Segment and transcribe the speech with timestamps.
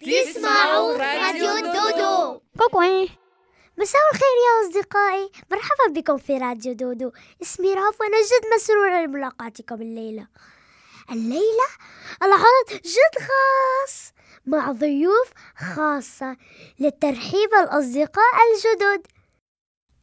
[0.00, 2.40] تسمعوا راديو دودو.
[2.58, 3.08] كوكوين.
[3.78, 5.30] مساء الخير يا أصدقائي.
[5.50, 7.12] مرحبا بكم في راديو دودو.
[7.42, 10.26] اسمي راف وأنا جد مسرورة بملاقاتكم الليلة.
[11.10, 11.68] الليلة
[12.22, 14.12] العرض جد خاص
[14.46, 15.28] مع ضيوف
[15.76, 16.36] خاصة
[16.78, 19.06] لترحيب الأصدقاء الجدد.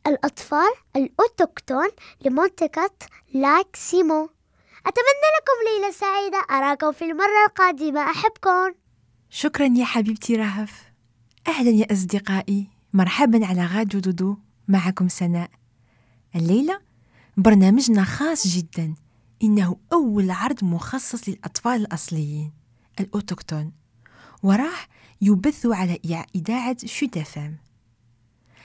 [0.07, 1.89] الأطفال الأوتوكتون
[2.21, 2.91] لمنطقة
[3.33, 4.29] لاك سيمو.
[4.85, 6.45] أتمنى لكم ليلة سعيدة.
[6.51, 8.11] أراكم في المرة القادمة.
[8.11, 8.73] أحبكم.
[9.29, 10.91] شكرا يا حبيبتي رهف.
[11.47, 12.67] أهلا يا أصدقائي.
[12.93, 14.37] مرحبا على راديو دودو.
[14.67, 15.49] معكم سناء.
[16.35, 16.79] الليلة
[17.37, 18.95] برنامجنا خاص جدا.
[19.43, 22.51] إنه أول عرض مخصص للأطفال الأصليين
[22.99, 23.71] الأوتوكتون.
[24.43, 24.87] وراح
[25.21, 25.99] يبث على
[26.35, 27.57] إذاعة شتفام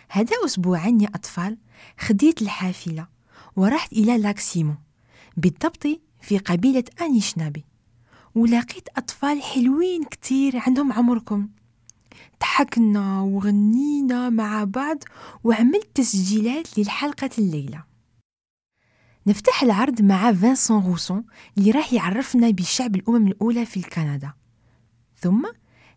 [0.09, 1.59] هذا أسبوعا يا أطفال
[1.99, 3.07] خديت الحافلة
[3.57, 4.75] ورحت إلى لاكسيمو
[5.37, 5.87] بالضبط
[6.21, 7.65] في قبيلة أنيشنابي
[8.34, 11.48] ولقيت أطفال حلوين كتير عندهم عمركم.
[12.41, 14.98] ضحكنا وغنينا مع بعض
[15.44, 17.84] وعملت تسجيلات للحلقة الليلة.
[19.27, 21.25] نفتح العرض مع فانسون روسون
[21.59, 24.32] اللي راح يعرفنا بشعب الأمم الأولى في كندا.
[25.16, 25.47] ثم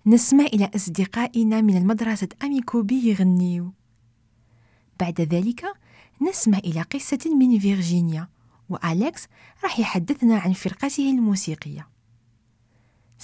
[0.05, 3.73] نسمع إلى أصدقائنا من المدرسة أميكوبي يغنيو
[4.99, 5.65] بعد ذلك
[6.21, 8.27] نسمع إلى قصة من فيرجينيا
[8.69, 9.27] وأليكس
[9.63, 11.94] راح يحدثنا عن فرقته الموسيقية.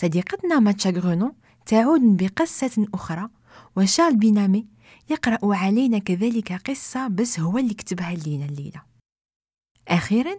[0.02, 1.36] صديقتنا ماتشا غرونو
[1.66, 3.30] تعود بقصة أخرى
[3.76, 4.68] وشارل بينامي
[5.10, 8.82] يقرأ علينا كذلك قصة بس هو اللي كتبها لينا الليلة.
[9.88, 10.38] أخيرا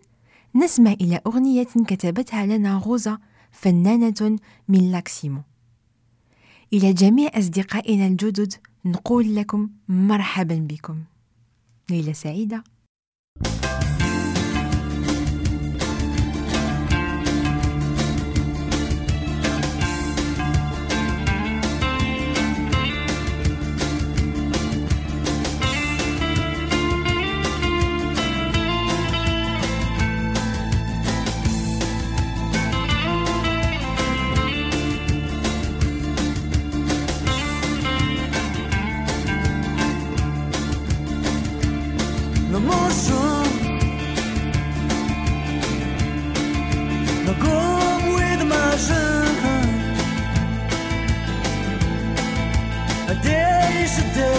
[0.55, 3.19] نسمع إلى أغنية كتبتها لنا غوزا
[3.51, 5.43] فنانة من لاكسيمو.
[6.73, 11.05] إلى جميع أصدقائنا الجدد نقول لكم مرحبا بكم.
[11.91, 12.65] ليلة سعيدة.
[53.13, 54.32] 爱的你是的。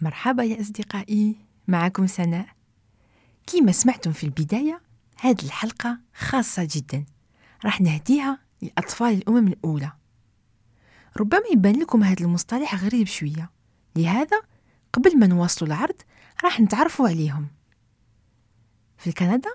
[0.00, 1.36] مرحبا يا أصدقائي
[1.68, 2.46] معكم سناء.
[3.46, 4.80] كما سمعتم في البداية
[5.20, 7.04] هذه الحلقة خاصة جدا.
[7.64, 9.92] راح نهديها لأطفال الأمم الأولى.
[11.16, 13.50] ربما يبان لكم هذا المصطلح غريب شوية.
[13.96, 14.40] لهذا
[14.92, 15.96] قبل ما نواصلوا العرض
[16.44, 17.46] راح نتعرفوا عليهم.
[18.98, 19.50] في كندا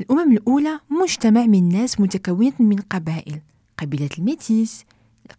[0.00, 3.40] الأمم الأولى مجتمع من ناس متكون من قبائل.
[3.78, 4.84] قبيلة الميتيس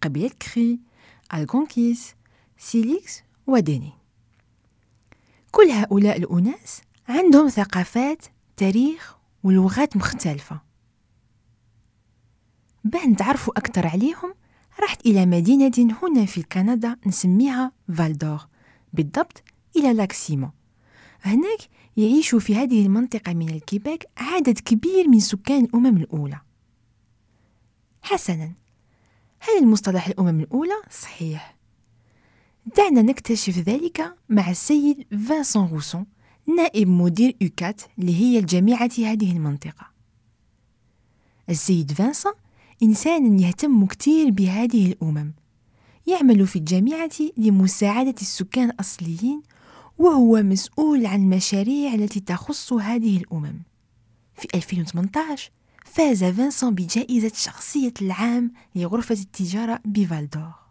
[0.01, 0.79] قبيلة كري
[1.33, 2.15] الغونكيس
[2.57, 3.98] سيليكس وديني
[5.51, 8.25] كل هؤلاء الأناس عندهم ثقافات
[8.57, 10.61] تاريخ ولغات مختلفة.
[12.83, 14.33] باه نتعرفوا أكثر عليهم
[14.83, 18.47] رحت إلى مدينة هنا في كندا نسميها فالدور
[18.93, 19.43] بالضبط
[19.75, 20.49] إلى لاكسيمو
[21.21, 21.59] هناك
[21.97, 26.39] يعيش في هذه المنطقة من الكيباك عدد كبير من سكان الأمم الأولى.
[28.01, 28.51] حسنا
[29.39, 31.58] هل المصطلح الأمم الأولى صحيح؟
[32.65, 36.05] دعنا نكتشف ذلك مع السيد فانسون روسون
[36.57, 39.89] نائب مدير UQAT اللي هي الجامعة هذه المنطقة.
[41.49, 42.33] السيد فانسون
[42.83, 45.33] إنسان يهتم كثير بهذه الأمم.
[46.07, 49.41] يعمل في الجامعة لمساعدة السكان الأصليين
[49.97, 53.59] وهو مسؤول عن المشاريع التي تخص هذه الأمم.
[54.35, 55.51] في 2018
[55.85, 60.68] فاز فانسون بجائزة شخصية العام لغرفة التجارة بفالدور.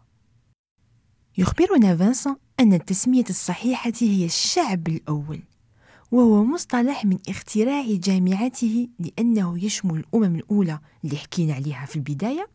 [1.39, 5.39] يخبرنا فانسون أن التسمية الصحيحة هي الشعب الأول
[6.11, 12.49] وهو مصطلح من اختراع جامعته لأنه يشمل الأمم الأولى اللي حكينا عليها في البداية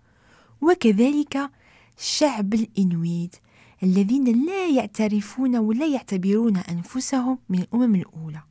[0.60, 1.50] وكذلك
[1.98, 3.36] شعب الإنويت
[3.82, 8.42] الذين لا يعترفون ولا يعتبرون أنفسهم من الأمم الأولى.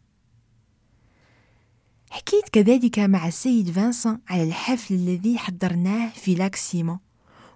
[2.09, 6.99] حكيت كذلك مع السيد فانسون على الحفل الذي حضرناه في لاك سيمون.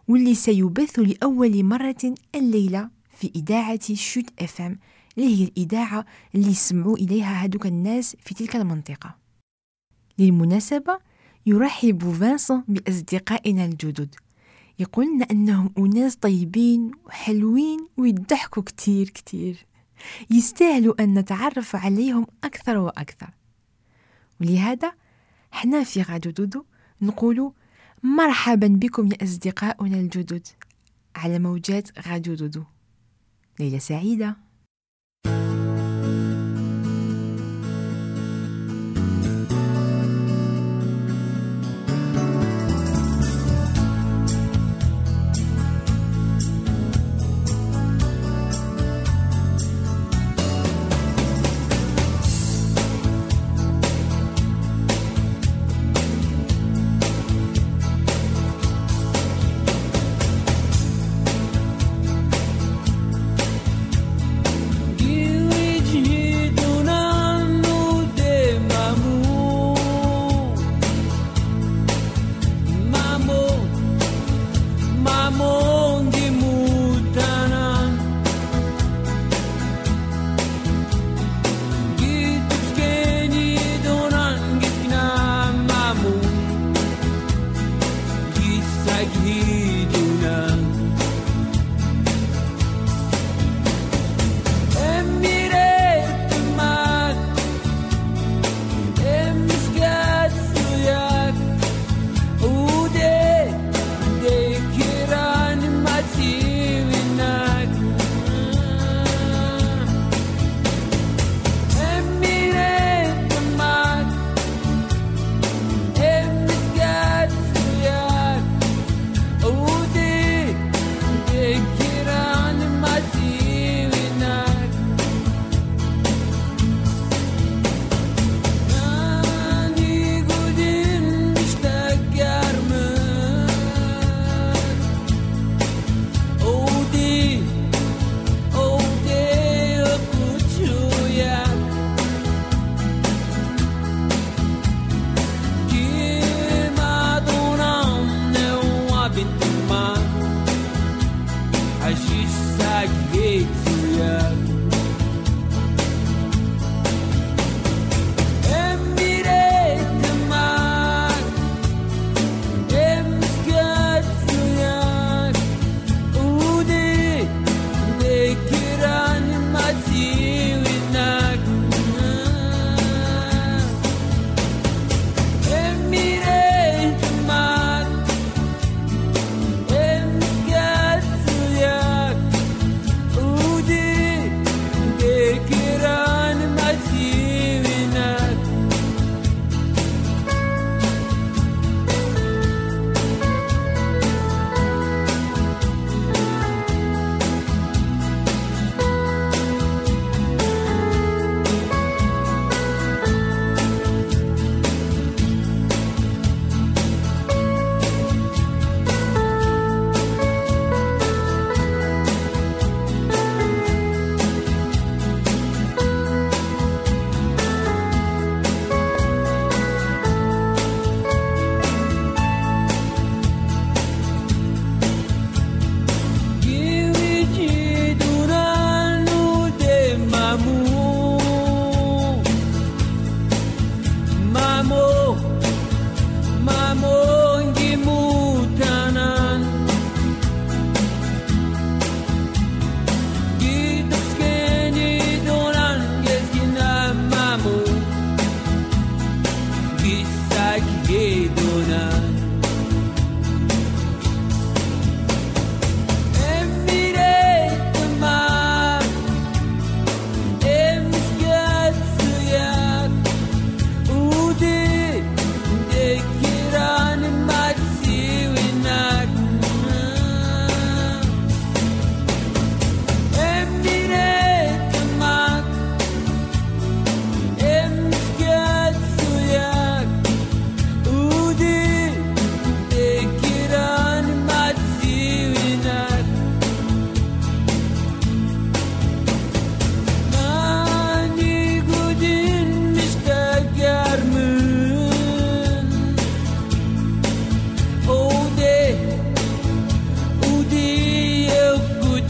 [0.07, 4.79] واللي سيبث لأول مرة الليلة في إذاعة شوت FM.
[5.17, 9.17] اللي هي الإذاعة اللي يسمعوا إليها هذوك الناس في تلك المنطقة.
[10.19, 10.99] للمناسبة
[11.45, 14.15] يرحب فانسون بأصدقائنا الجدد.
[14.79, 19.65] يقولن أنهم أناس طيبين وحلوين ويضحكوا كتير كتير.
[20.29, 23.29] يستاهلوا أن نتعرف عليهم أكثر وأكثر.
[24.41, 24.93] ولهذا
[25.51, 26.63] حنا في غادو دودو
[27.01, 27.51] نقولوا
[28.03, 30.47] مرحبا بكم يا أصدقاؤنا الجدد
[31.15, 32.63] على موجات غاديو دودو.
[33.59, 34.46] ليلة سعيدة.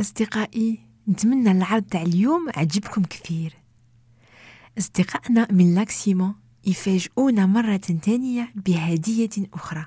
[0.00, 3.54] أصدقائي نتمنى العرض تاع اليوم عجبكم كثير
[4.78, 6.34] أصدقائنا من لاكسيمون
[6.66, 9.86] يفاجئونا مرة تانية بهدية أخرى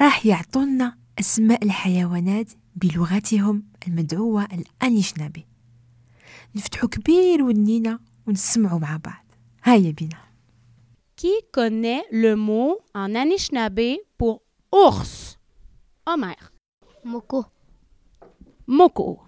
[0.00, 5.46] راح يعطونا أسماء الحيوانات بلغتهم المدعوة الأنيشنابي
[6.54, 9.24] نفتحوا كبير ودنينا ونسمعوا مع بعض
[9.64, 10.26] هيا بنا
[11.16, 15.38] Qui connaît le mot en Anishinaabe pour ours?
[16.06, 16.36] Homer.
[17.04, 17.46] Moko.
[18.66, 19.20] Moko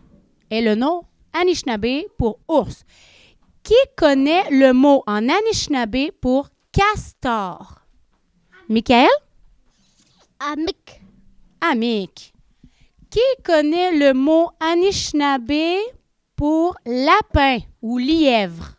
[0.50, 1.02] est le nom
[1.32, 2.84] Anishinaabe pour ours.
[3.62, 7.82] Qui connaît le mot en Anishinaabe pour castor?
[8.68, 9.08] Michael?
[10.40, 11.00] Amik.
[11.60, 12.32] Amik.
[13.10, 15.78] Qui connaît le mot Anishinaabe
[16.34, 18.74] pour lapin ou lièvre?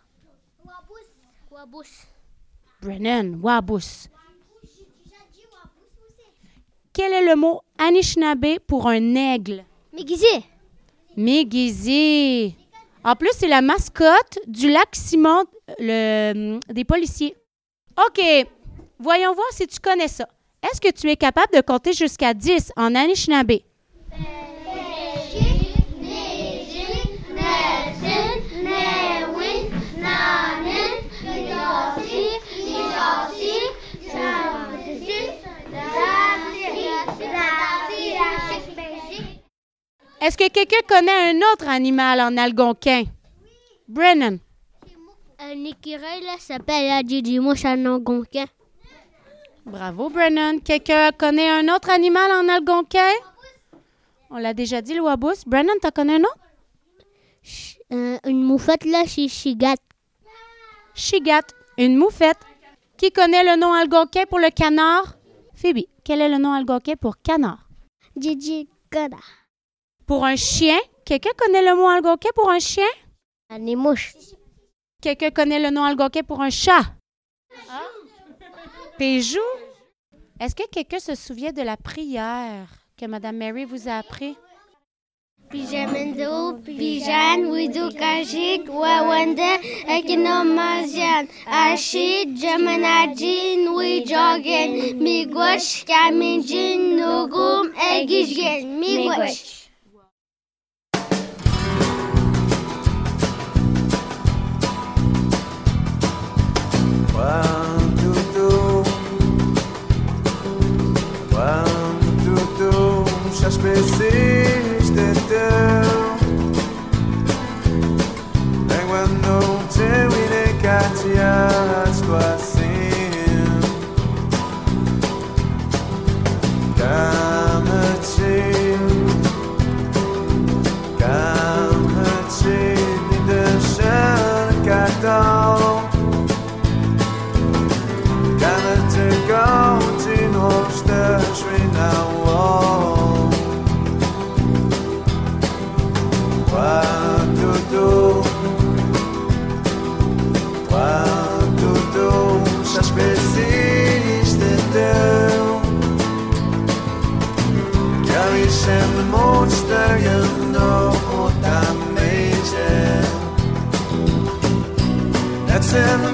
[1.52, 2.08] Wabus.
[2.82, 4.10] Brennan, Wabus.
[6.92, 9.64] Quel est le mot Anishinaabe pour un aigle?
[10.00, 10.44] Migizé.
[11.18, 12.56] Mégisé.
[13.04, 15.44] En plus, c'est la mascotte du lac Simon
[15.78, 17.36] des policiers.
[17.98, 18.22] OK.
[18.98, 20.28] Voyons voir si tu connais ça.
[20.64, 23.60] Est-ce que tu es capable de compter jusqu'à 10 en Anishinaabe?
[40.22, 43.04] Est-ce que quelqu'un connaît un autre animal en algonquin?
[43.88, 44.40] Brennan.
[45.40, 48.46] Un écureuil là s'appelle la Didi Mouche en algonquin.
[49.66, 50.60] Bravo, Brennan.
[50.60, 53.14] Quelqu'un connaît un autre animal en algonquin?
[54.30, 55.46] On l'a déjà dit, le wabus.
[55.48, 56.38] Brennan, t'en connais un autre?
[57.94, 59.78] Euh, une moufette là, c'est Chigat.
[60.94, 61.48] Chigat,
[61.78, 62.40] une moufette.
[62.98, 65.16] Qui connaît le nom algonquin pour le canard?
[65.56, 67.70] Phoebe, quel est le nom algonquin pour canard?
[68.18, 69.18] Didi Gada.
[70.10, 72.92] Pour un chien, quelqu'un connaît le mot algonquin pour un chien?
[73.60, 74.16] Les mouches.
[75.04, 76.82] Quelqu'un connaît le nom algonquin pour un chat?
[78.98, 79.38] Péjou?
[80.40, 84.36] Est-ce que quelqu'un se souvient de la prière que Mme Mary vous a appris?
[85.52, 99.49] Pijamendo, pijan, widu kajik, wawanda, ekinomasian, ashid, jamanajin, wijogin, migwash, kaminjin, nugum, egishgen, migwash.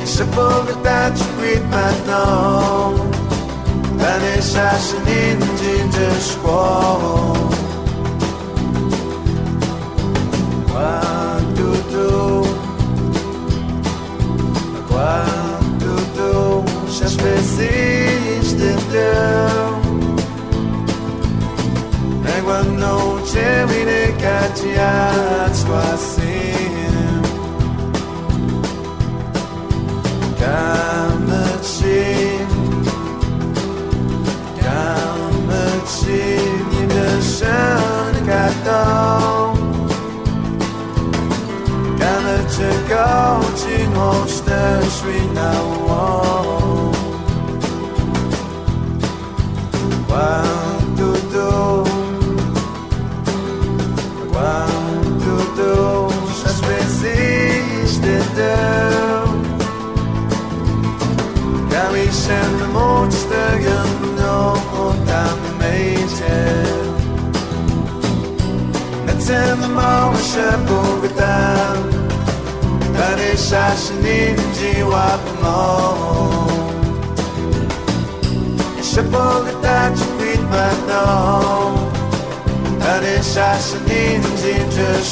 [0.06, 2.96] שבוגדם צ'קווית מתנו
[3.98, 7.34] תניש השנים ג'ינג'ר שקוו
[10.74, 12.10] Quando tu
[14.90, 16.32] Quando tu
[16.96, 19.75] já especiste teu
[22.47, 22.79] come
[23.27, 26.47] ciemnikać jadła syn.
[31.87, 32.85] in
[34.61, 36.11] kamyczin,
[36.73, 39.55] nie deszanka tą.
[41.99, 44.95] Kamyczek godzin, łoż też
[45.35, 45.53] na
[45.87, 46.97] łąk.
[50.09, 50.56] Wow.
[62.27, 66.95] känner motståndet något av mig själv
[69.09, 71.79] Ett tänder morgonköp och vidare
[72.95, 76.51] Där det kärsen inte givar på morgon
[78.77, 81.79] Jag köper vidare till skitmattan
[82.81, 85.07] Där det kärsen inte givar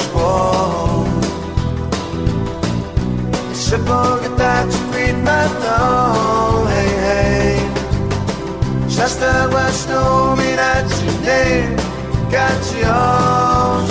[3.55, 6.44] Shipoga that you read my thoughts
[10.39, 11.77] Minachine
[12.33, 13.91] Kachios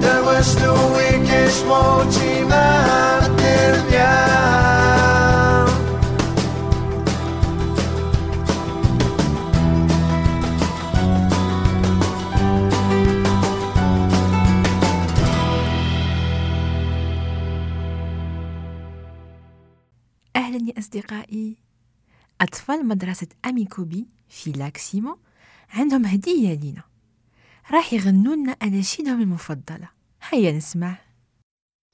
[0.00, 4.14] Te Washno Wikish Mochi Matilya
[20.36, 21.56] أهلا يا أصدقائي
[22.68, 25.18] أطفال مدرسة أميكوبي في لاك سيمو
[25.70, 26.82] عندهم هدية لينا
[27.70, 29.88] راح يغنوا لنا أناشيدهم المفضلة
[30.28, 30.98] هيا نسمع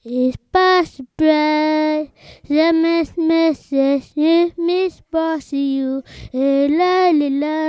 [0.07, 2.11] Ich passe près,
[2.47, 2.97] je me
[3.29, 7.59] message, je miss bossy you, et la la la.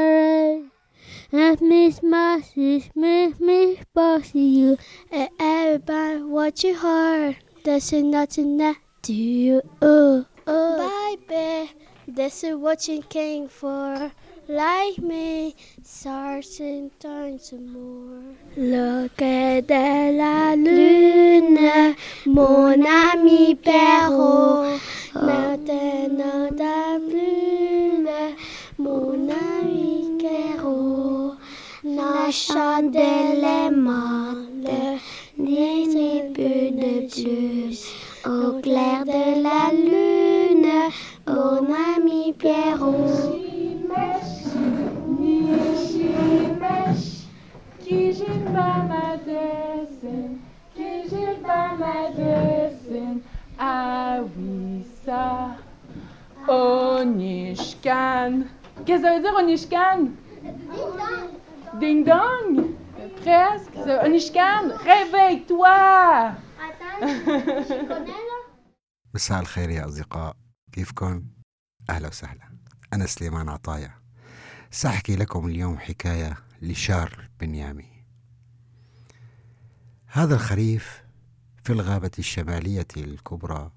[1.32, 4.76] I miss my sis, miss miss bossy you,
[5.10, 7.36] and everybody watch your heart.
[7.64, 9.62] That's nothing that to you.
[9.80, 11.16] Oh, oh.
[11.28, 11.70] Baby,
[12.06, 14.12] this is what you came for.
[14.48, 16.92] Like me, stars and
[17.72, 18.22] more.
[18.56, 24.80] Look at la lune, mon ami Perrault.
[25.14, 28.08] Maintenant ta lune,
[28.78, 31.36] mon ami Perrault.
[31.82, 34.70] La chandelle est morte,
[35.38, 38.05] un peu de plus.
[38.26, 40.66] Au clair de la lune,
[41.28, 43.36] oh mamie Pierrot.
[53.58, 55.50] Ah oui, ça.
[56.48, 58.42] Onishkan.
[58.84, 60.10] Qu'est-ce que ça veut dire, Onishkan?
[60.42, 61.78] Ding-dong.
[61.78, 62.74] Ding-dong?
[63.22, 64.04] Presque.
[64.04, 66.45] Onishkan, réveille-toi!
[69.14, 70.36] مساء الخير يا أصدقاء.
[70.72, 71.26] كيفكم؟
[71.90, 72.56] أهلا وسهلا.
[72.92, 73.94] أنا سليمان عطايا.
[74.70, 78.04] سأحكي لكم اليوم حكاية لشار بنيامي.
[80.06, 81.04] هذا الخريف
[81.64, 83.70] في الغابة الشمالية الكبرى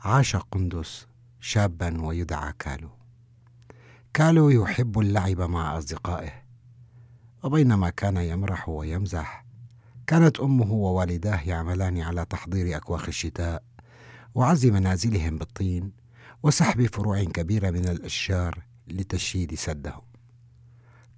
[0.00, 1.06] عاش قندس
[1.40, 2.90] شابا ويدعى كالو.
[4.14, 6.42] كالو يحب اللعب مع أصدقائه
[7.42, 9.47] وبينما كان يمرح ويمزح
[10.08, 13.62] كانت أمه ووالداه يعملان على تحضير أكواخ الشتاء
[14.34, 15.92] وعزل منازلهم بالطين
[16.42, 20.02] وسحب فروع كبيرة من الأشجار لتشييد سدهم.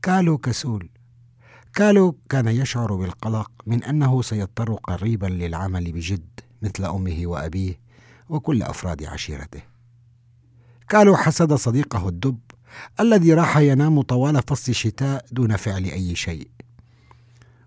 [0.03, 0.91] كالو كسول
[1.75, 7.81] كالو كان يشعر بالقلق من أنه سيضطر قريبا للعمل بجد مثل أمه وأبيه
[8.29, 9.63] وكل أفراد عشيرته.
[10.89, 12.39] كالو حسد صديقه الدب
[13.01, 16.49] الذي راح ينام طوال فصل الشتاء دون فعل أي شيء.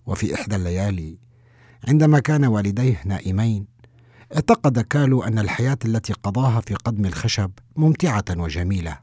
[0.06, 1.18] وفي إحدى الليالي
[1.88, 3.74] عندما كان والديه نائمين
[4.36, 9.00] اعتقد كالو أن الحياة التي قضاها في قدم الخشب ممتعة وجميلة.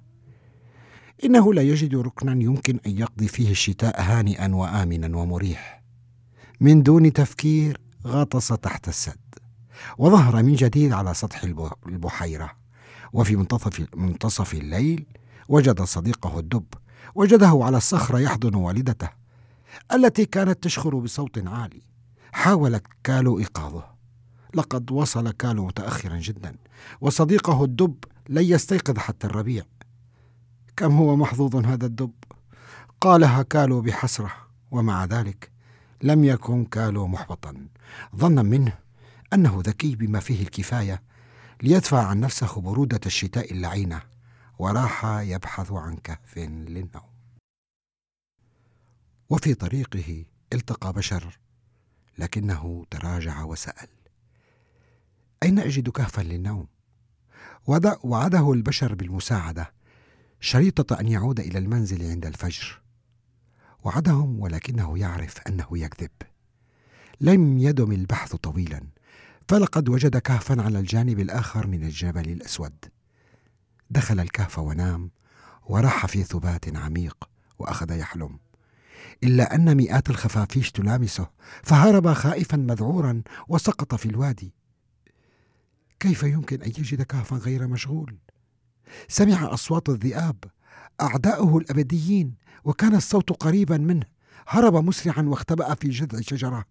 [1.24, 5.82] إنه لا يجد ركنا يمكن أن يقضي فيه الشتاء هانئا وآمنا ومريح.
[6.60, 9.34] من دون تفكير غطس تحت السد
[9.98, 11.42] وظهر من جديد على سطح
[11.86, 12.50] البحيرة.
[13.12, 15.06] وفي منتصف, منتصف الليل
[15.48, 16.66] وجد صديقه الدب
[17.14, 19.19] وجده على الصخرة يحضن والدته.
[19.92, 21.82] التي كانت تشخر بصوت عالي.
[22.32, 23.84] حاولت كالو إيقاظه.
[24.54, 26.56] لقد وصل كالو متأخرا جدا
[27.00, 29.64] وصديقه الدب لن يستيقظ حتى الربيع.
[30.76, 32.12] كم هو محظوظ هذا الدب؟
[33.00, 34.32] قالها كالو بحسرة
[34.70, 35.50] ومع ذلك
[36.02, 37.66] لم يكن كالو محبطا.
[38.16, 38.72] ظنا منه
[39.32, 41.02] أنه ذكي بما فيه الكفاية
[41.62, 44.02] ليدفع عن نفسه برودة الشتاء اللعينة
[44.58, 47.09] وراح يبحث عن كهف للنوم.
[49.30, 51.38] وفي طريقه التقى بشر
[52.18, 53.88] لكنه تراجع وسأل
[55.42, 56.66] أين أجد كهفا للنوم؟
[58.04, 59.72] وعده البشر بالمساعدة
[60.40, 62.80] شريطة أن يعود إلى المنزل عند الفجر.
[63.84, 66.10] وعدهم ولكنه يعرف أنه يكذب.
[67.20, 68.82] لم يدم البحث طويلا
[69.48, 72.84] فلقد وجد كهفا على الجانب الآخر من الجبل الأسود.
[73.90, 75.10] دخل الكهف ونام
[75.66, 78.38] وراح في ثبات عميق وأخذ يحلم.
[79.24, 81.30] إلا أن مئات الخفافيش تلامسه
[81.62, 84.54] فهرب خائفا مذعورا وسقط في الوادي.
[86.00, 88.18] كيف يمكن أن يجد كهفا غير مشغول؟
[89.08, 90.44] سمع أصوات الذئاب
[91.00, 92.34] أعداؤه الأبديين
[92.64, 94.06] وكان الصوت قريبا منه.
[94.48, 96.64] هرب مسرعا واختبأ في جذع شجرة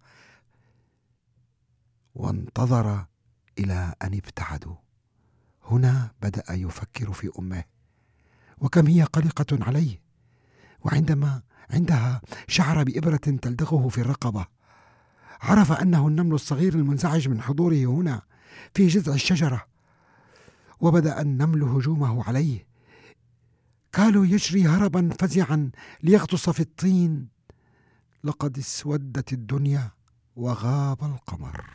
[2.14, 3.06] وانتظر
[3.58, 4.76] إلى أن ابتعدوا.
[5.64, 7.64] هنا بدأ يفكر في أمه.
[8.58, 10.00] وكم هي قلقة عليه.
[10.80, 14.46] وعندما عندها شعر بإبرة تلدغه في الرقبة.
[15.40, 18.22] عرف أنه النمل الصغير المنزعج من حضوره هنا
[18.74, 19.66] في جذع الشجرة.
[20.80, 22.66] وبدأ النمل هجومه عليه.
[23.92, 25.70] كالو يجري هربا فزعا
[26.02, 27.28] ليغطس في الطين.
[28.24, 29.90] لقد اسودت الدنيا
[30.36, 31.70] وغاب القمر.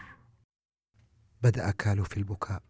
[1.44, 2.64] بدأ كالو في البكاء.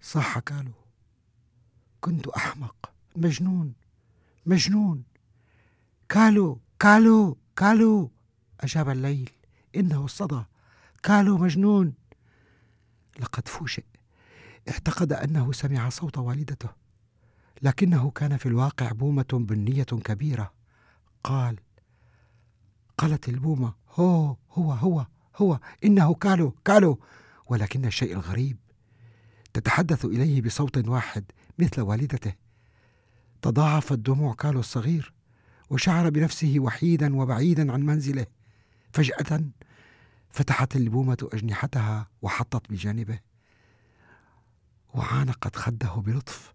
[0.00, 0.72] صاح كالو.
[2.00, 2.92] كنت أحمق.
[3.16, 3.74] مجنون.
[4.46, 5.02] مجنون.
[6.10, 8.10] كالو كالو كالو
[8.60, 9.30] أجاب الليل
[9.76, 10.42] إنه الصدى.
[11.02, 11.94] كالو مجنون.
[13.20, 13.84] لقد فوشئ.
[14.68, 16.68] اعتقد أنه سمع صوت والدته.
[17.62, 20.52] لكنه كان في الواقع بومة بنية كبيرة.
[21.24, 21.56] قال
[22.98, 27.00] قالت البومة هو هو هو هو إنه كالو كالو
[27.46, 28.56] ولكن الشيء الغريب
[29.52, 31.24] تتحدث إليه بصوت واحد
[31.58, 32.34] مثل والدته.
[33.42, 35.19] تضاعفت دموع كالو الصغير.
[35.70, 38.26] وشعر بنفسه وحيدا وبعيدا عن منزله.
[38.92, 39.42] فجأة
[40.30, 43.18] فتحت البومة أجنحتها وحطت بجانبه.
[44.94, 46.54] وعانقت خده بلطف.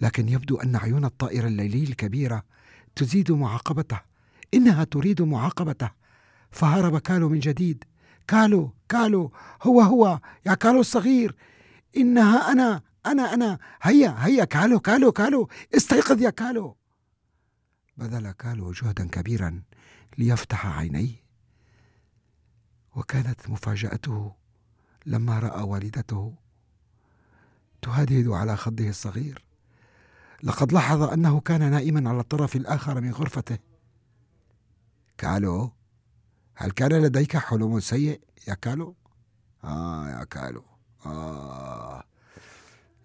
[0.00, 2.42] لكن يبدو أن عيون الطائر الليلي الكبيرة
[2.96, 4.00] تزيد معاقبته.
[4.54, 5.90] إنها تريد معاقبته.
[6.50, 7.84] فهرب كالو من جديد.
[8.28, 9.32] كالو كالو
[9.62, 11.34] هو هو يا كالو الصغير.
[11.96, 13.58] إنها أنا أنا أنا.
[13.82, 15.48] هيا هيا كالو كالو كالو.
[15.76, 16.76] استيقظ يا كالو.
[18.00, 19.62] بذل كالو جهدا كبيرا
[20.18, 21.16] ليفتح عينيه.
[22.96, 24.34] وكانت مفاجأته
[25.06, 26.34] لما رأى والدته
[27.82, 29.44] تهدهد على خده الصغير.
[30.42, 33.58] لقد لاحظ أنه كان نائما على الطرف الآخر من غرفته.
[35.18, 35.72] كالو
[36.54, 38.96] هل كان لديك حلم سيء يا كالو؟
[39.64, 40.64] آه يا كالو.
[41.06, 42.04] آه.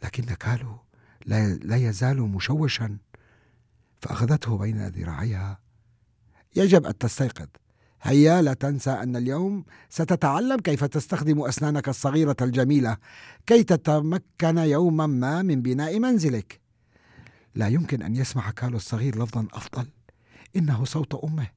[0.04, 0.78] لكن كالو
[1.26, 2.98] لا, لا يزال مشوشا
[4.02, 5.60] فأخذته بين ذراعيها.
[6.56, 7.48] يجب أن تستيقظ.
[8.02, 12.98] هيا لا تنسى أن اليوم ستتعلم كيف تستخدم أسنانك الصغيرة الجميلة
[13.46, 16.62] كي تتمكن يوما ما من بناء منزلك.
[17.56, 19.88] لا يمكن أن يسمع كالو الصغير لفظا أفضل.
[20.56, 21.48] إنه صوت أمه.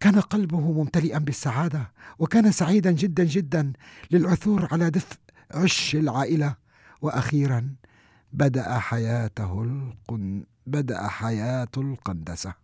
[0.00, 3.72] كان قلبه ممتلئا بالسعادة وكان سعيدا جدا جدا
[4.10, 5.16] للعثور على دفء
[5.50, 6.54] عش العائلة.
[7.00, 7.74] وأخيرا
[8.32, 12.54] بدأ حياته القن بدأ حياة القندسة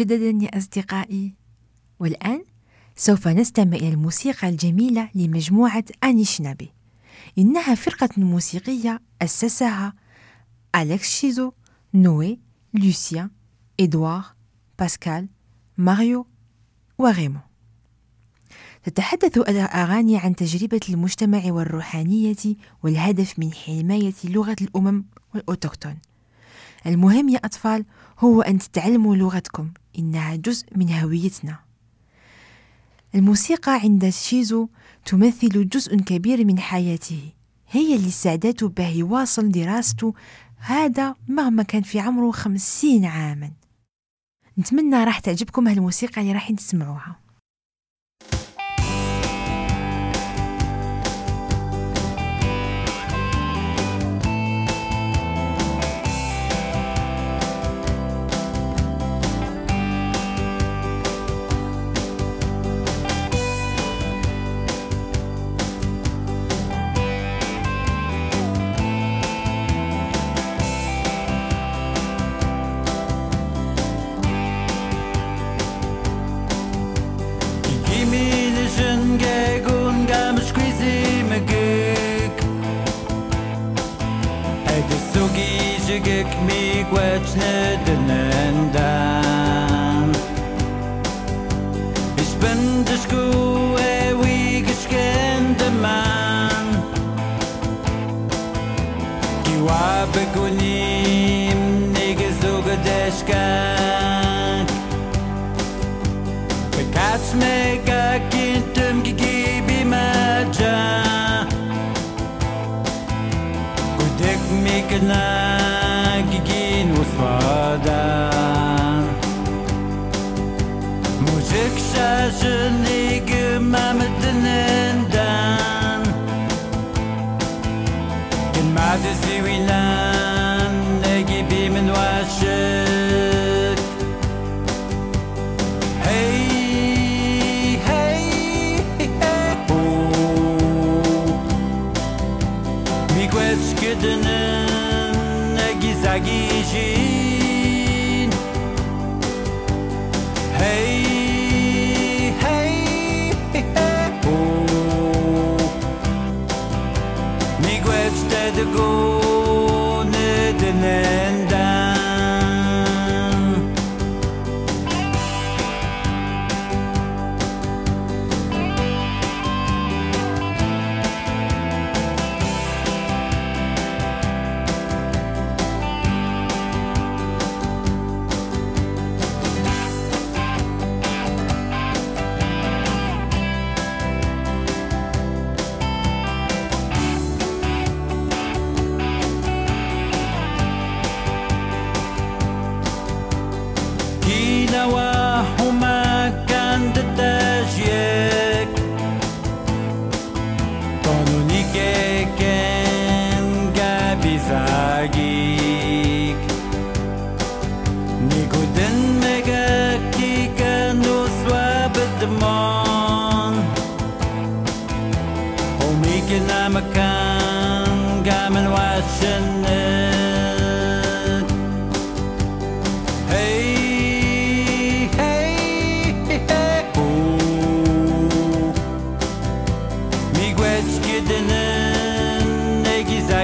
[0.00, 1.34] مجددا يا أصدقائي.
[2.00, 2.44] والآن
[2.96, 6.72] سوف نستمع إلى الموسيقى الجميلة لمجموعة أنيشنابي
[7.38, 9.94] إنها فرقة موسيقية أسسها
[10.74, 11.52] أليكس شيزو
[11.94, 12.38] نوي
[12.74, 13.30] لوسيان
[13.80, 14.24] إدوار
[14.78, 15.28] باسكال
[15.78, 16.26] ماريو
[16.98, 17.40] وريمون
[18.82, 25.98] تتحدث الأغاني عن تجربة المجتمع والروحانية والهدف من حماية لغة الأمم والأوتوكتون
[26.88, 27.84] المهم يا أطفال
[28.18, 31.58] هو أن تتعلموا لغتكم إنها جزء من هويتنا.
[33.14, 34.68] الموسيقى عند شيزو
[35.04, 37.32] تمثل جزء كبير من حياته.
[37.70, 40.14] هي اللي ساعدته به يواصل دراسته
[40.58, 43.50] هذا مهما كان في عمره خمسين عاما.
[44.58, 47.27] نتمنى راح تعجبكم هالموسيقى اللي راح تسمعوها.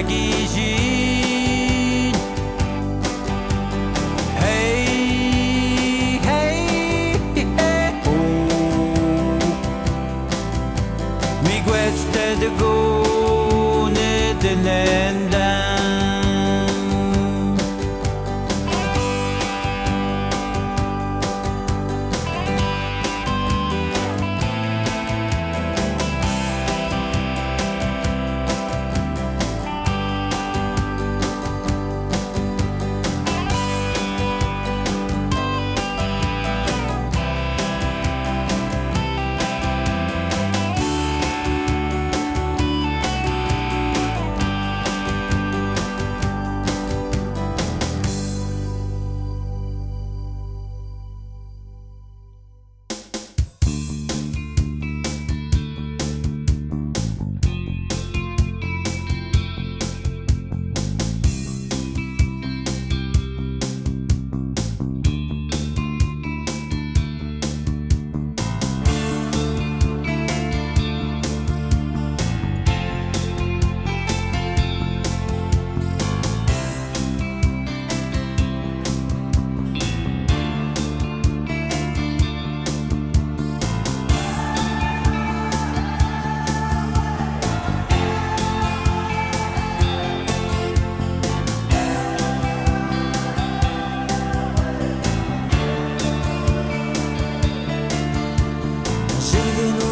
[0.05, 0.84] consegue girar.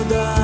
[0.02, 0.41] saudade.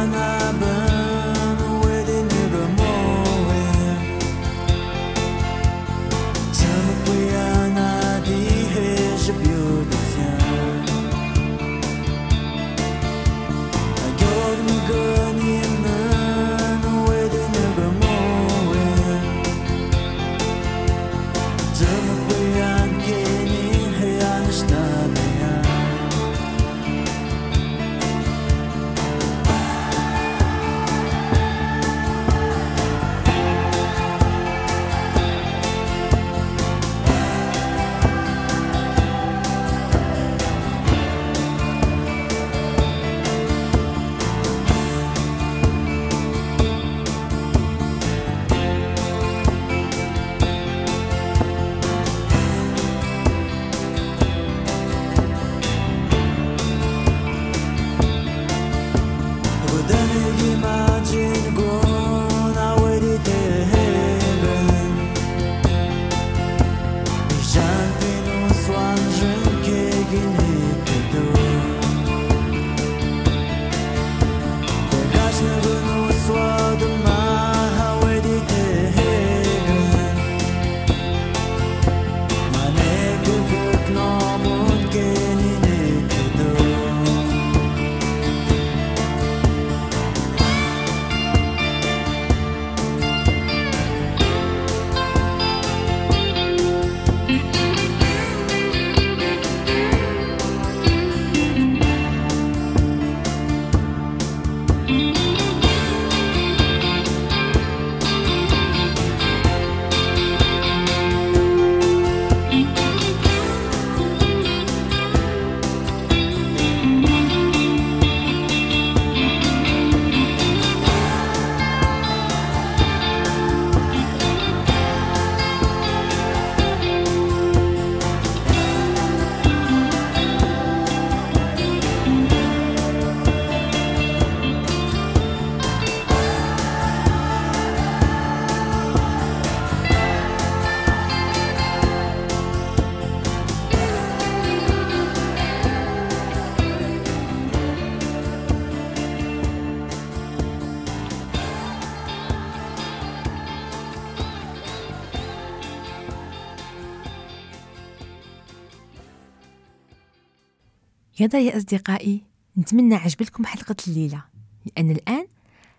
[161.20, 162.24] يا يا أصدقائي
[162.58, 164.24] نتمنى عجبتكم حلقة الليلة.
[164.66, 165.26] لأن الآن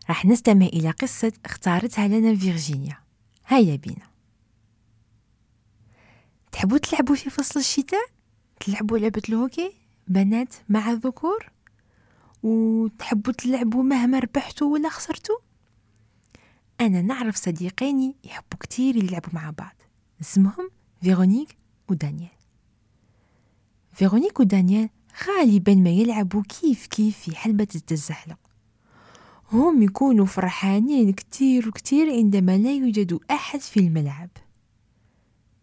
[0.09, 2.97] راح نستمع إلى قصة اختارتها لنا فيرجينيا.
[3.47, 4.09] هيا بينا.
[6.51, 8.05] تحبوا تلعبوا في فصل الشتاء؟
[8.59, 9.73] تلعبوا لعبة الهوكي؟
[10.07, 11.51] بنات مع الذكور؟
[12.43, 15.37] وتحبوا تلعبوا مهما ربحتوا ولا خسرتوا؟
[16.81, 19.75] أنا نعرف صديقين يحبوا كتير يلعبوا مع بعض.
[20.21, 20.69] اسمهم
[21.01, 21.57] فيرونيك
[21.89, 22.29] ودانيال
[23.93, 24.89] فيرونيك ودانيال
[25.27, 28.37] غالبا ما يلعبوا كيف كيف في حلبة التزحلق
[29.51, 34.29] هم يكونوا فرحانين كتير وكتير عندما لا يوجد أحد في الملعب.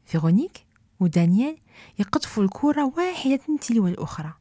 [0.05, 0.67] فيرونيك
[1.01, 1.57] ودانيال
[1.99, 4.33] يقطفوا الكرة واحدة تلو الأخرى.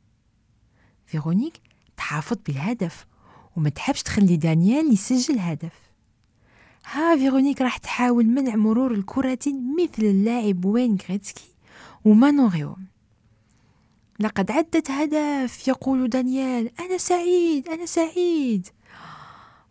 [1.05, 1.61] فيرونيك
[1.97, 3.05] تحافظ بالهدف
[3.55, 5.73] وما تحبش تخلي دانيال يسجل هدف.
[6.85, 9.39] ها فيرونيك راح تحاول منع مرور الكرة
[9.79, 11.49] مثل اللاعب وين غريتسكي
[12.05, 12.85] ومانون ريوم
[14.19, 16.71] لقد عدت هدف يقول دانيال.
[16.79, 18.67] أنا سعيد أنا سعيد.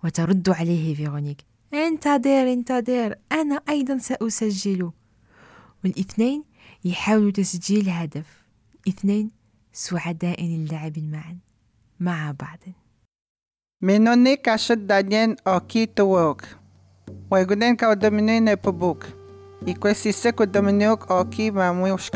[0.05, 1.45] وترد عليه فيرونيك.
[1.75, 3.15] انتظر انتظر.
[3.33, 4.91] أنا أيضا سأسجل.
[5.85, 6.45] والاثنين
[6.85, 8.45] يحاولوا تسجيل هدف.
[8.89, 9.31] اثنين
[9.73, 11.39] سعداء اللعب معا
[12.01, 12.59] مع بعض.
[13.83, 16.41] Menone cachet Daniel aqui tuok.
[17.31, 19.05] Waigunen ka domine ne pubuk.
[19.67, 22.09] I questi seco dominiok aqui ma muios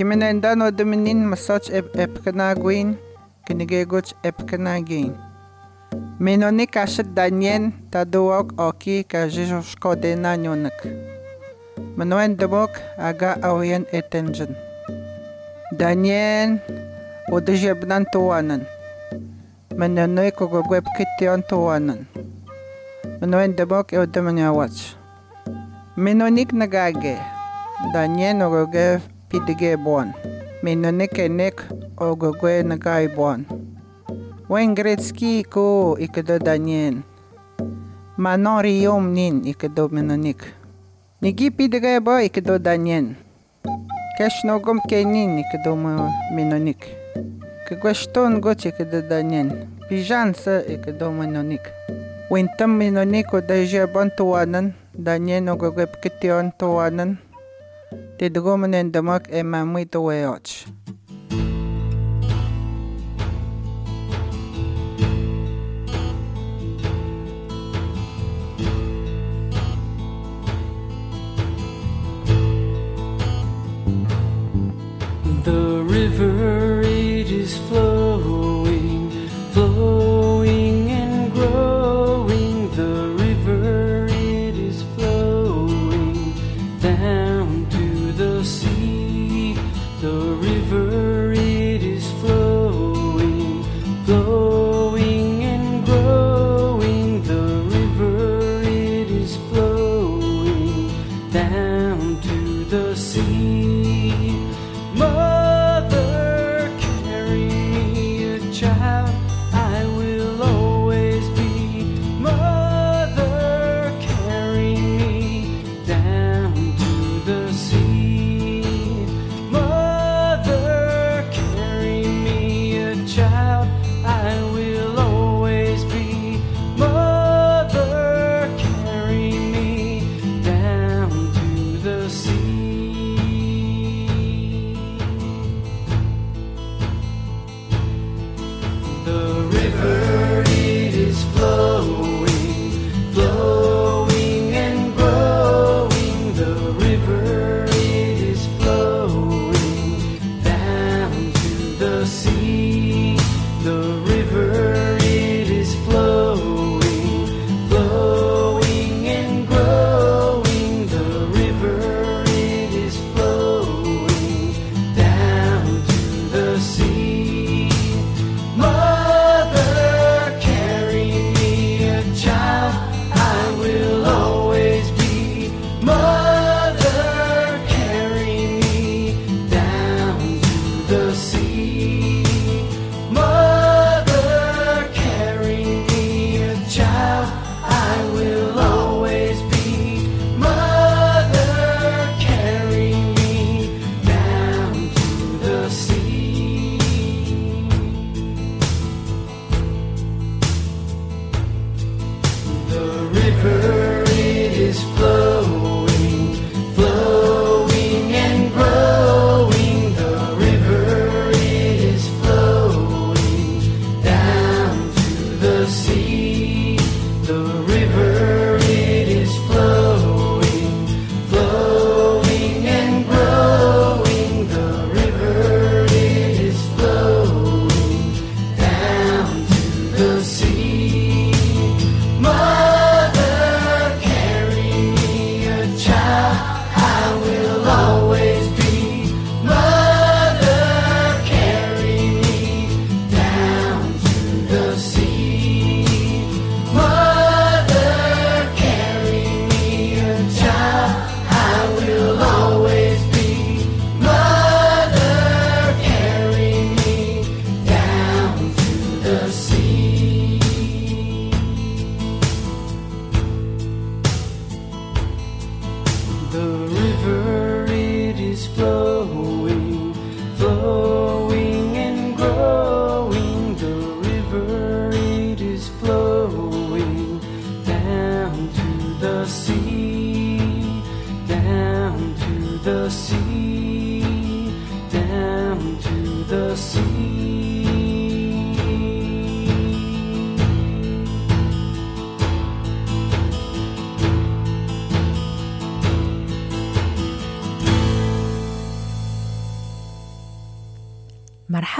[0.00, 2.96] Kiminendan o dominin masoch epkanaguin,
[3.44, 5.12] kinigeguch epkanagin.
[6.16, 10.78] Minonik axet danien taduok oki kajixoxkodena nyonak.
[12.00, 14.56] Manoen domok aga aoyen etenjen.
[15.76, 16.64] Danien
[17.28, 18.64] odejebnan tuanan.
[19.76, 22.08] Manonoi kogogweb kition tuanan.
[23.20, 24.96] Manoen domok eodemanyawach.
[25.96, 27.20] Minonik nagage.
[27.92, 30.10] Danien ogogev pidige bon.
[30.62, 31.62] Menoneke nek
[31.96, 33.46] ogogue nagai bon.
[34.50, 37.04] Wengretski ko ikedo danien.
[38.18, 40.42] Manori yom nin ikedo menonik.
[41.22, 43.14] Nigi pidige bo ikedo danien.
[44.18, 45.78] Kešno gom kenin ikedo
[46.34, 46.90] menonik.
[47.68, 49.70] Kagwashton goč ikedo danien.
[49.88, 51.70] Pižan se ikedo menonik.
[52.30, 54.74] Wintam menonik odeže bon tuanan.
[54.98, 57.29] Danien ogogue pketion tuanan.
[58.18, 60.66] te dgomen en damak e ma muito weoch.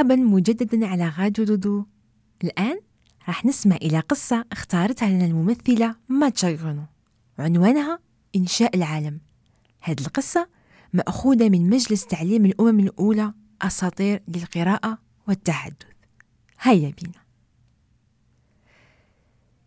[0.01, 1.85] مرحبا مجددا على راديو دودو.
[2.45, 2.81] الآن
[3.29, 6.85] راح نسمع إلى قصة اختارتها لنا الممثلة ماتشا غرونو
[7.39, 7.99] عنوانها
[8.37, 9.21] إنشاء العالم.
[9.81, 10.49] هذه القصة
[10.93, 14.99] مأخوذة من مجلس تعليم الأمم الأولى أساطير للقراءة
[15.29, 15.87] والتحدث.
[16.61, 17.23] هيا بنا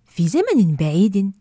[0.05, 1.31] في زمن بعيد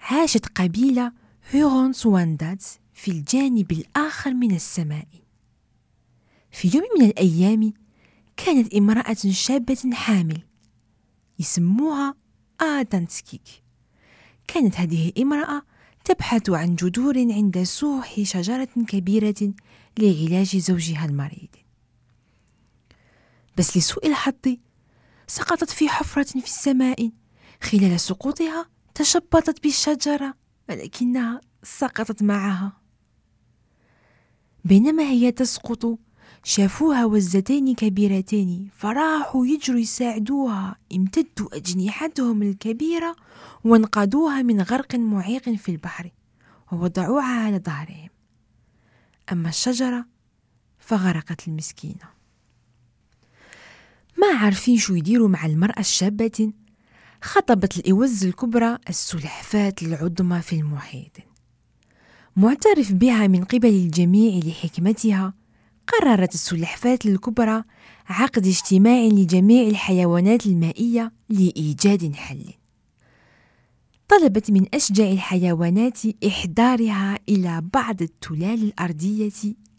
[0.00, 1.12] عاشت قبيلة
[1.50, 5.08] هيرون وانداتس في الجانب الآخر من السماء.
[6.50, 7.72] في يوم من الأيام
[8.46, 10.42] كانت امرأة شابة حامل
[11.38, 12.14] يسموها
[12.60, 13.62] آدانسكيك
[14.48, 15.62] كانت هذه الامرأة
[16.04, 19.54] تبحث عن جذور عند سوح شجرة كبيرة
[19.98, 21.48] لعلاج زوجها المريض.
[23.58, 24.56] بس لسوء الحظ
[25.26, 27.10] سقطت في حفرة في السماء.
[27.62, 30.34] خلال سقوطها تشبطت بالشجرة
[30.68, 32.80] ولكنها سقطت معها.
[34.64, 35.98] بينما هي تسقط
[36.44, 38.68] شافوها وزتين كبيرتين.
[38.76, 40.76] فراحوا يجروا يساعدوها.
[40.94, 43.16] امتدوا أجنحتهم الكبيرة
[43.64, 46.10] وانقذوها من غرق معيق في البحر
[46.72, 48.08] ووضعوها على ظهرهم.
[49.32, 50.06] أما الشجرة
[50.78, 52.12] فغرقت المسكينة.
[54.18, 56.52] ما عارفين شو يديروا مع المرأة الشابة؟
[57.22, 61.12] خطبت الإوز الكبرى السلحفاة العظمى في المحيط.
[62.36, 65.34] معترف بها من قبل الجميع لحكمتها
[65.86, 67.64] قررت السلحفاة الكبرى
[68.08, 72.44] عقد اجتماع لجميع الحيوانات المائية لإيجاد حل.
[74.08, 79.32] طلبت من أشجع الحيوانات إحضارها إلى بعض التلال الأرضية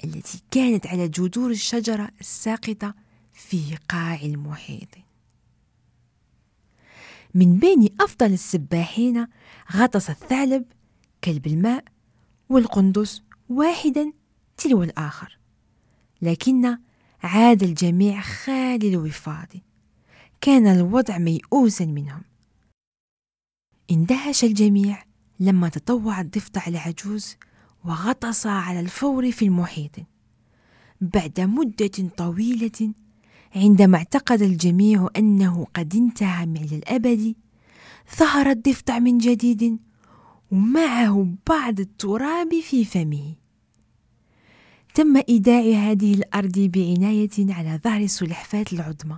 [0.04, 2.94] التي كانت على جذور الشجرة الساقطة
[3.34, 4.90] في قاع المحيط.
[7.36, 9.28] من بين أفضل السباحين
[9.76, 10.66] غطس الثعلب
[11.24, 11.84] كلب الماء
[12.50, 14.14] والقندس واحدا
[14.58, 15.43] تلو الآخر.
[16.24, 16.78] لكن
[17.24, 19.48] عاد الجميع خالي الوفاض.
[20.42, 22.22] كان الوضع ميؤوسا منهم.
[23.92, 25.04] اندهش الجميع
[25.40, 27.36] لما تطوع الضفدع العجوز
[27.86, 29.92] وغطس على الفور في المحيط.
[31.02, 32.94] بعد مدة طويلة
[33.56, 37.36] عندما اعتقد الجميع أنه قد انتهى من الأبد
[38.18, 39.80] ظهر الضفدع من جديد
[40.52, 43.43] ومعه بعض التراب في فمه.
[44.94, 49.18] تم إيداع هذه الأرض بعناية على ظهر السلحفاة العظمى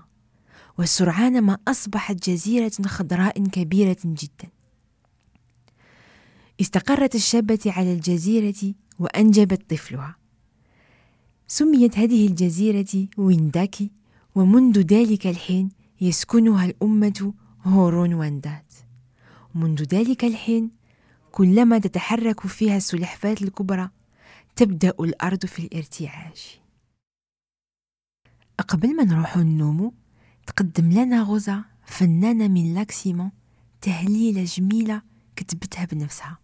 [0.78, 4.50] وسرعان ما أصبحت جزيرة خضراء كبيرة جدا.
[6.62, 10.16] استقرت الشابة على الجزيرة وأنجبت طفلها.
[11.48, 13.92] سميت هذه الجزيرة وينداكي
[14.36, 15.70] ومنذ ذلك الحين
[16.02, 18.74] يسكنها الأمة هورون واندات.
[19.56, 20.72] منذ ذلك الحين
[21.32, 23.90] كلما تتحرك فيها السلحفاة الكبرى
[24.56, 26.60] تبدأ الأرض في الارتعاش.
[28.68, 29.92] قبل ما نروح النوم
[30.48, 33.32] تقدم لنا غزة فنانة من لاكسيمون
[33.82, 35.02] تهليلة جميلة
[35.36, 36.38] كتبتها بنفسها.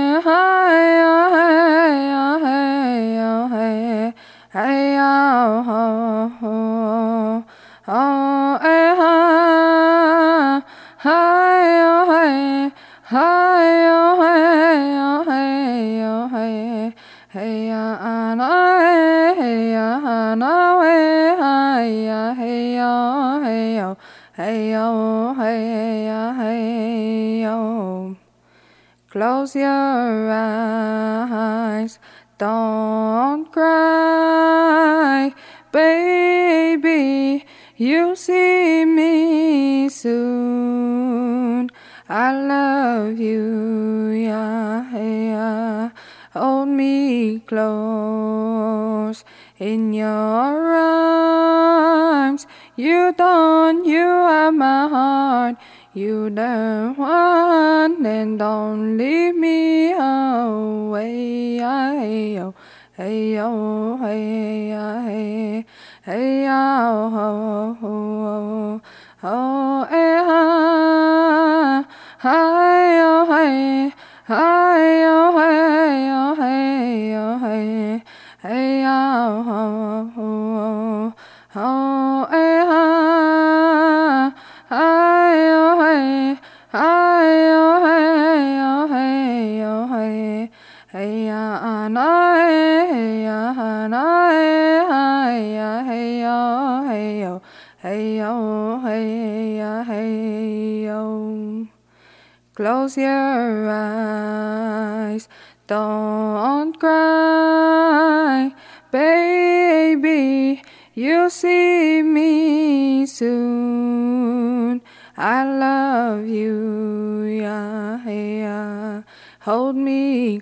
[29.50, 31.98] Close your eyes,
[32.38, 35.34] don't cry,
[35.72, 37.48] baby.
[37.76, 41.72] You'll see me soon.
[42.08, 45.90] I love you, yeah, yeah.
[46.34, 49.26] Hold me close
[49.58, 52.46] in your arms.
[52.76, 55.56] You don't, you are my heart.
[55.92, 61.58] You don't want and don't leave me away.
[61.58, 62.54] Hey, yo,
[62.96, 65.66] hey, oh, yo, oh, hey, hey,
[66.04, 68.82] hey, oh, oh, oh, oh,
[69.24, 70.09] oh, oh,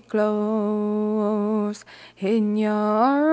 [0.08, 1.86] close
[2.20, 2.74] in your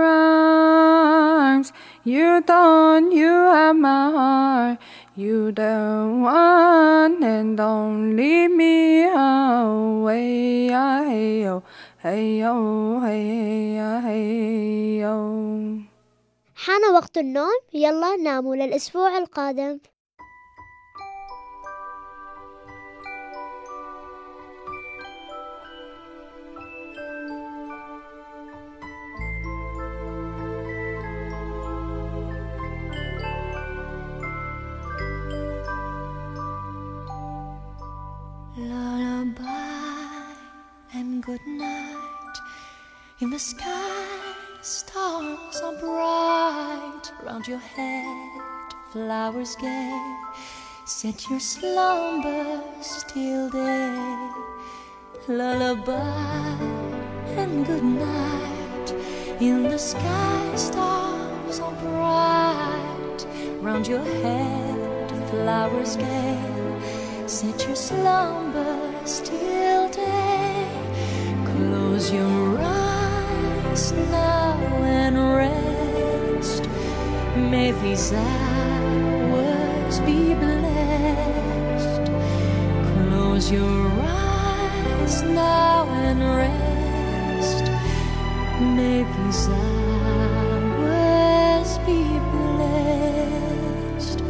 [0.04, 1.72] arms.
[2.04, 4.78] You don't, you have my heart.
[5.16, 5.76] You the
[6.20, 10.68] one and don't leave me away.
[10.68, 11.62] Hey yo,
[12.02, 15.14] hey yo, hey yeah, hey yo.
[16.56, 19.78] حان وقت النوم يلا ناموا للأسبوع القادم
[39.24, 40.34] Lullaby
[40.92, 42.36] and good night.
[43.20, 44.22] In the sky,
[44.60, 47.10] stars are bright.
[47.24, 50.16] Round your head, flowers gay.
[50.84, 54.30] Set your slumbers till day.
[55.26, 56.58] Lullaby
[57.40, 58.94] and good night.
[59.40, 63.26] In the sky, stars are bright.
[63.62, 66.38] Round your head, flowers gay.
[67.26, 68.73] Set your slumbers
[69.04, 70.66] till day.
[71.44, 76.64] Close your eyes now and rest.
[77.36, 82.10] May these hours be blessed.
[82.92, 87.64] Close your eyes now and rest.
[88.60, 90.58] May these hours
[91.86, 92.02] be
[92.32, 94.20] blessed.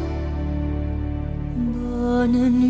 [1.57, 2.64] Bonne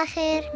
[0.00, 0.50] para hacer